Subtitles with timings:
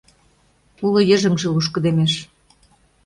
[0.85, 2.13] Уло йыжыҥже лушкыдемеш...